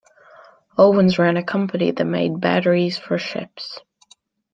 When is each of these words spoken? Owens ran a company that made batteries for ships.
Owens 0.79 1.19
ran 1.19 1.37
a 1.37 1.43
company 1.43 1.91
that 1.91 2.05
made 2.05 2.39
batteries 2.39 2.97
for 2.97 3.19
ships. 3.19 3.77